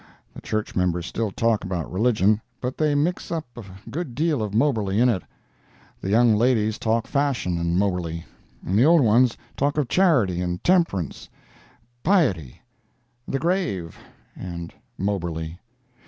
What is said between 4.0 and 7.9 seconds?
deal of Moberly in it. The young ladies talk fashion and